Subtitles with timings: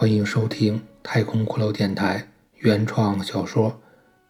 [0.00, 2.26] 欢迎收听太空骷髅电台
[2.60, 3.68] 原创小说《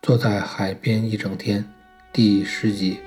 [0.03, 1.63] 坐在海边一整天》
[2.13, 2.99] 第十集。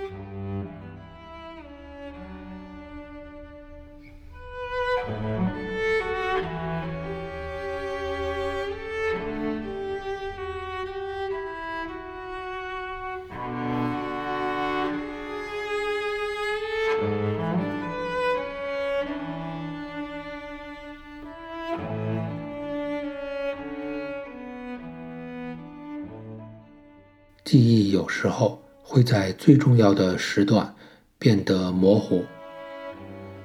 [27.53, 30.73] 记忆有时候会在最重要的时段
[31.19, 32.25] 变得模糊。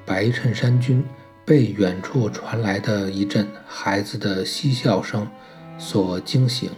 [0.06, 1.04] 白衬衫君
[1.44, 5.28] 被远处传来的一阵孩子的嬉笑声
[5.76, 6.70] 所惊醒，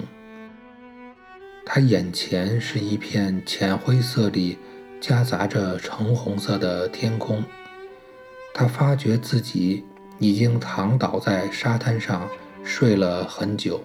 [1.64, 4.58] 他眼前是一片浅灰色里
[5.00, 7.44] 夹杂着橙红色的天空。
[8.52, 9.84] 他发觉自己
[10.18, 12.28] 已经躺倒在沙滩上
[12.64, 13.80] 睡了很久。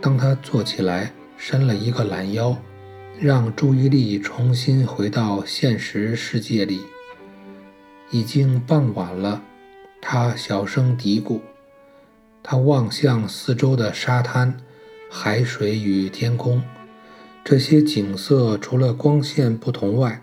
[0.00, 2.56] 当他坐起来，伸了一个懒腰，
[3.20, 6.80] 让注意力重新回到现实世界里。
[8.10, 9.42] 已经傍晚了，
[10.00, 11.40] 他小声嘀咕。
[12.42, 14.56] 他望向四周的沙滩、
[15.10, 16.62] 海水与天空，
[17.42, 20.22] 这些景色除了光线不同外，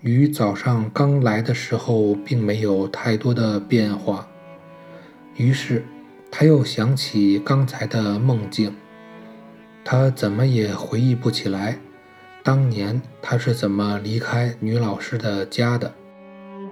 [0.00, 4.26] 与早上刚来的时候并没有太多的变化。
[5.36, 5.84] 于是，
[6.30, 8.74] 他又想起刚才的梦境。
[9.84, 11.78] 他怎么也回忆不起来，
[12.42, 15.92] 当年他是怎么离开女老师的家的？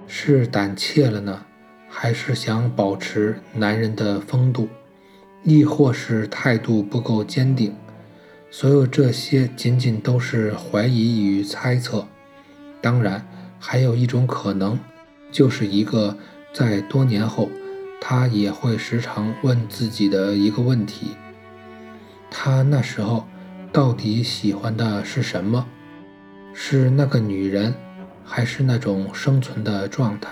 [0.07, 1.45] 是胆怯了呢，
[1.89, 4.67] 还是想保持男人的风度，
[5.43, 7.75] 亦或是态度不够坚定？
[8.49, 12.05] 所有这些仅仅都是怀疑与猜测。
[12.81, 13.25] 当然，
[13.59, 14.77] 还有一种可能，
[15.31, 16.17] 就是一个
[16.53, 17.49] 在多年后，
[18.01, 21.15] 他也会时常问自己的一个问题。
[22.33, 23.27] 他那时候
[23.73, 25.67] 到底喜欢的是什么？
[26.53, 27.75] 是那个女人，
[28.25, 30.29] 还是那种生存的状态？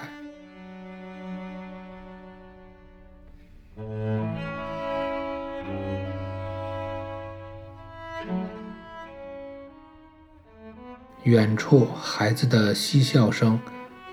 [11.24, 13.60] 远处孩子的嬉笑声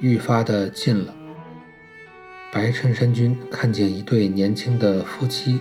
[0.01, 1.15] 愈发的近了。
[2.53, 5.59] 白衬衫君看见一对年轻的夫妻。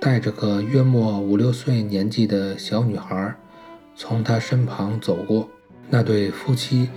[0.00, 3.34] 带着个约莫五六岁年纪的小女孩，
[3.94, 5.48] 从他身旁走过。
[5.88, 6.88] 那对夫妻，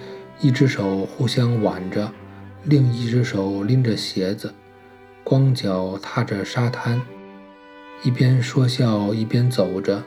[0.41, 2.11] 一只手互相挽着，
[2.63, 4.53] 另一只手拎着鞋子，
[5.23, 7.01] 光脚踏着沙滩，
[8.03, 10.03] 一边说笑一边走着。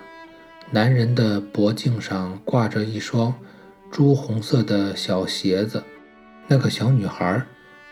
[0.71, 3.35] 男人的脖颈上挂着一双
[3.91, 5.83] 朱红色的小鞋子，
[6.49, 7.43] 那个小女孩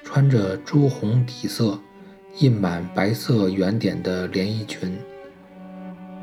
[0.03, 1.78] 穿着朱红底色。
[2.38, 4.96] 印满白色圆点的连衣裙，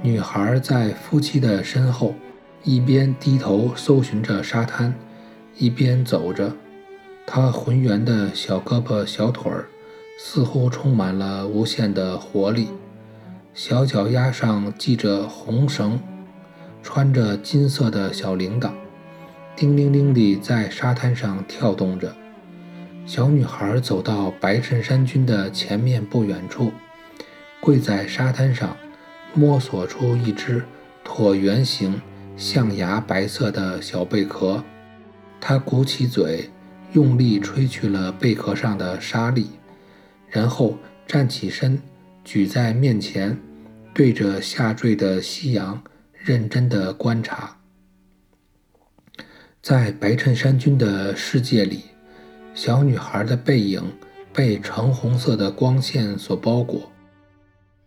[0.01, 2.15] 女孩在夫妻的身后，
[2.63, 4.93] 一边低头搜寻着沙滩，
[5.57, 6.51] 一边走着。
[7.25, 9.67] 她浑圆的小胳膊小腿儿
[10.17, 12.69] 似乎充满了无限的活力，
[13.53, 15.99] 小脚丫上系着红绳，
[16.81, 18.71] 穿着金色的小铃铛，
[19.55, 22.15] 叮铃铃地在沙滩上跳动着。
[23.07, 26.73] 小女孩走到白衬衫君的前面不远处，
[27.61, 28.75] 跪在沙滩上，
[29.33, 30.61] 摸索出一只
[31.05, 32.01] 椭圆形、
[32.35, 34.61] 象牙白色的小贝壳。
[35.39, 36.49] 她鼓起嘴，
[36.91, 39.51] 用力吹去了贝壳上的沙粒，
[40.27, 41.81] 然后站起身，
[42.25, 43.39] 举在面前，
[43.93, 47.55] 对着下坠的夕阳认真地观察。
[49.61, 51.83] 在白衬衫君的世界里。
[52.57, 53.83] 小女孩的背影
[54.33, 56.91] 被橙红色的光线所包裹，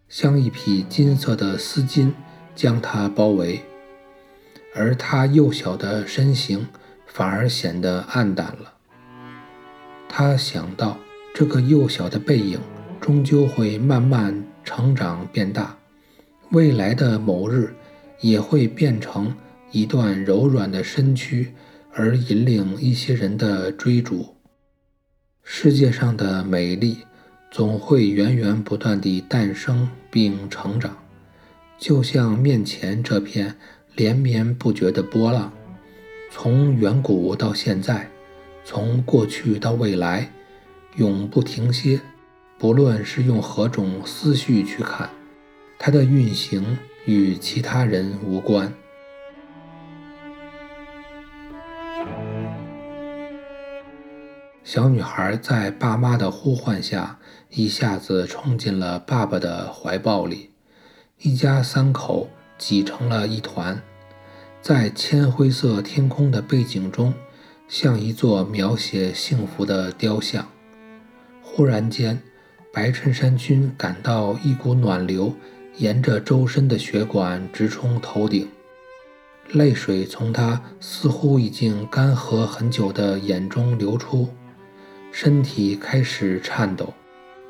[0.08, 2.12] 像一匹金色的丝巾
[2.54, 3.62] 将她包围，
[4.72, 6.68] 而她幼小的身形
[7.04, 8.74] 反而显得暗淡了。
[10.08, 10.96] 她想到，
[11.34, 12.60] 这个幼小的背影
[13.00, 15.76] 终究会慢慢成长变大，
[16.52, 17.74] 未来的某日
[18.20, 19.34] 也会变成
[19.72, 21.52] 一段柔软的身躯，
[21.92, 24.36] 而引领一些人的追逐。
[25.62, 27.00] 世界上的美丽
[27.50, 30.96] 总会源源不断地诞生并成长，
[31.78, 33.54] 就像面前这片
[33.94, 35.52] 连绵不绝的波浪，
[36.30, 38.08] 从远古到现在，
[38.64, 40.32] 从过去到未来，
[40.96, 42.00] 永不停歇。
[42.58, 45.10] 不论是用何种思绪去看，
[45.78, 48.72] 它的运行与其他人无关。
[54.72, 57.18] 小女孩在爸妈的呼唤下，
[57.48, 60.50] 一下子冲进了爸爸的怀抱里，
[61.18, 63.82] 一家三口挤成了一团，
[64.62, 67.12] 在铅灰色天空的背景中，
[67.66, 70.46] 像一座描写幸福的雕像。
[71.42, 72.22] 忽然间，
[72.72, 75.34] 白衬衫君感到一股暖流
[75.78, 78.48] 沿着周身的血管直冲头顶。
[79.50, 84.28] 泪水从他似乎已经干涸很久的眼中流出，
[85.12, 86.94] 身体开始颤抖，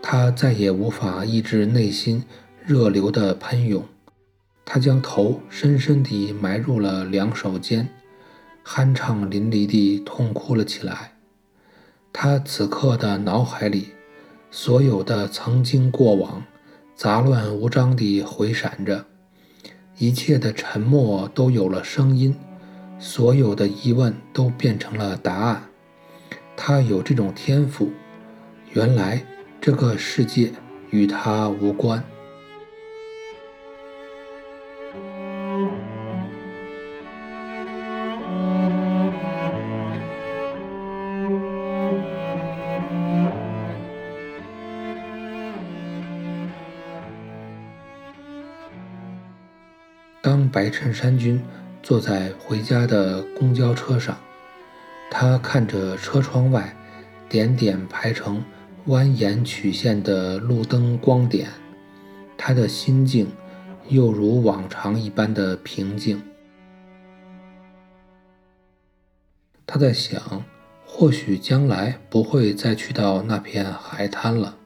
[0.02, 2.24] 他再也无法抑制内心
[2.64, 3.84] 热流的喷涌。
[4.64, 7.88] 他将头深深地埋入了两手间，
[8.64, 11.12] 酣畅淋漓地痛哭了起来。
[12.12, 13.88] 他此刻的脑海里，
[14.50, 16.42] 所有的曾经过往，
[16.96, 19.06] 杂乱无章地回闪着。
[19.98, 22.34] 一切的沉默都有了声音，
[22.98, 25.69] 所有的疑问都变成了答案。
[26.62, 27.90] 他有这种天赋，
[28.74, 29.24] 原来
[29.62, 30.52] 这个世界
[30.90, 32.04] 与他无关。
[50.20, 51.42] 当白衬衫君
[51.82, 54.14] 坐在回家的公交车上，
[55.10, 56.74] 他看着车窗外
[57.28, 58.42] 点点排成
[58.86, 61.50] 蜿蜒曲线的路灯光点，
[62.38, 63.26] 他的心境
[63.88, 66.22] 又如往常一般的平静。
[69.66, 70.44] 他在想，
[70.86, 74.56] 或许将来不会再去到那片海滩了。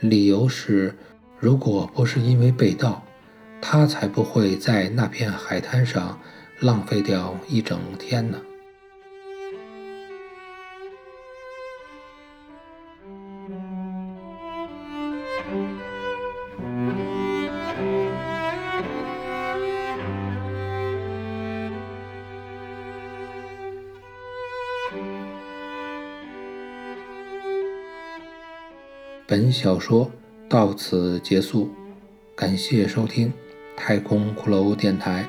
[0.00, 0.94] 理由是，
[1.38, 3.02] 如果不是因为被盗。
[3.66, 6.20] 他才不会在那片海滩上
[6.60, 8.38] 浪费掉一整天呢。
[29.34, 30.08] 本小说
[30.48, 31.68] 到此结束，
[32.36, 33.32] 感谢收听。
[33.76, 35.28] 太空骷髅电台。